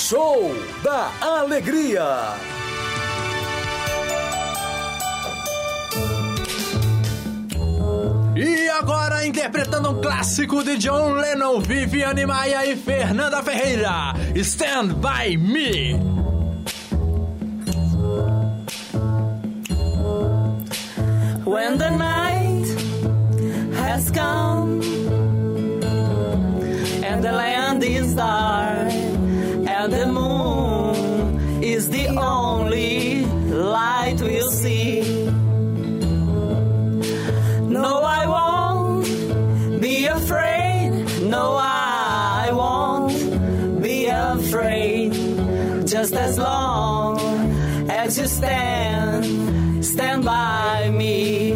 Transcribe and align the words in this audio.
Show 0.00 0.54
da 0.82 1.12
Alegria. 1.20 2.34
E 8.34 8.68
agora 8.70 9.26
interpretando 9.26 9.90
um 9.90 10.00
clássico 10.00 10.64
de 10.64 10.78
John 10.78 11.12
Lennon, 11.12 11.60
Viviane 11.60 12.24
Maia 12.24 12.66
e 12.66 12.76
Fernanda 12.76 13.42
Ferreira. 13.42 14.14
Stand 14.42 14.94
by 14.94 15.36
me. 15.36 15.94
When 21.44 21.76
the 21.76 21.90
night 21.90 22.66
has 23.76 24.10
come 24.10 24.80
and 27.04 27.22
the 27.22 27.32
land 27.32 27.84
is 27.84 28.14
dark. 28.14 29.09
and 29.80 29.92
the 29.94 30.06
moon 30.06 31.62
is 31.62 31.88
the 31.88 32.08
only 32.08 33.24
light 33.24 34.20
we'll 34.20 34.50
see. 34.50 35.00
No, 37.62 38.02
I 38.02 38.26
won't 38.26 39.80
be 39.80 40.04
afraid. 40.04 40.90
No, 41.22 41.56
I 41.58 42.50
won't 42.52 43.82
be 43.82 44.06
afraid. 44.08 45.12
Just 45.86 46.12
as 46.12 46.38
long 46.38 47.18
as 47.88 48.18
you 48.18 48.26
stand, 48.26 49.82
stand 49.82 50.26
by 50.26 50.90
me. 50.90 51.54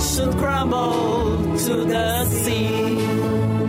should 0.00 0.36
crumble 0.38 1.56
to 1.58 1.84
the 1.84 2.24
sea. 2.26 3.61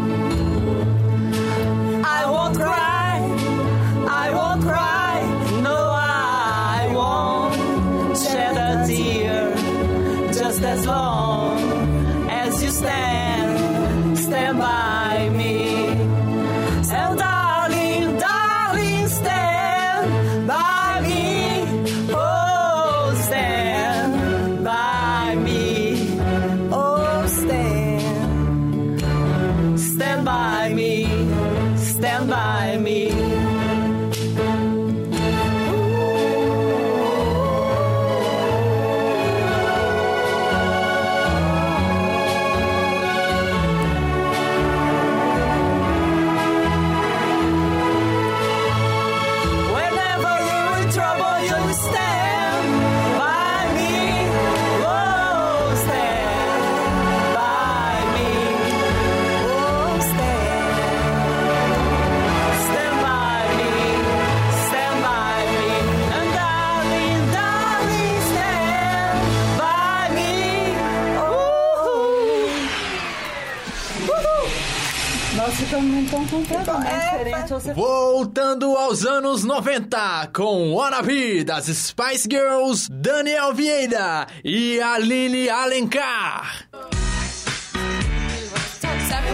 Então, 75.76 76.84
é, 76.84 77.74
Voltando 77.74 78.78
aos 78.78 79.04
anos 79.06 79.44
90, 79.44 80.30
com 80.32 80.72
Wannabe 80.76 81.44
das 81.44 81.66
Spice 81.66 82.28
Girls, 82.30 82.88
Daniel 82.92 83.56
Vieira 83.56 84.28
e 84.44 84.80
Aline 84.80 85.50
Alencar. 85.50 86.68
So 86.70 88.88
tell 89.10 89.22
me 89.24 89.32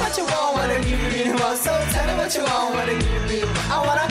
what 0.00 0.18
you 0.18 0.24
want, 0.24 0.34
what 0.56 0.70
I 0.70 0.80
give 0.80 1.16
you. 1.16 1.38
So 1.56 1.70
tell 1.92 2.06
me 2.06 2.14
what 2.18 2.34
you 2.34 2.42
want, 2.42 2.74
what 2.74 2.88
I 2.88 2.94
give 2.94 3.32
you. 3.38 3.46
I 3.70 3.78
wanna 3.86 4.07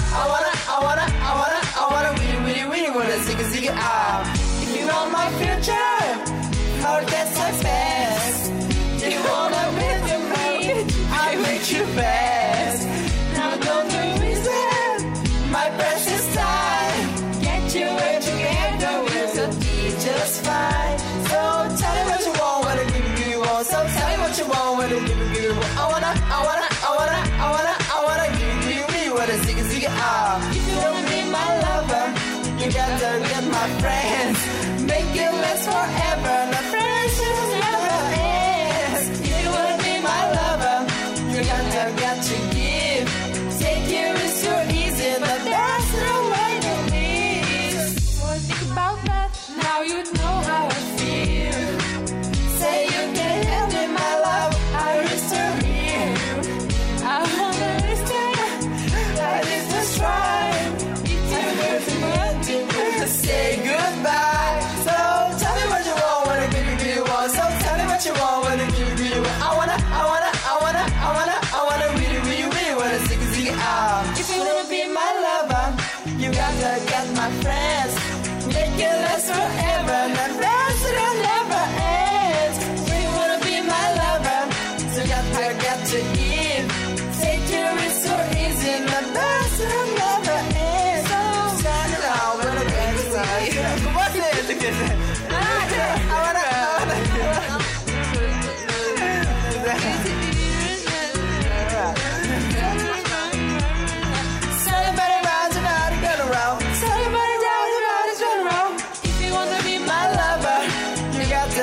how 49.77 49.83
you 49.83 50.03
do. 50.03 50.16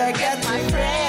back 0.05 0.21
at 0.21 0.45
my 0.45 0.61
friend. 0.69 1.04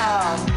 out. 0.00 0.49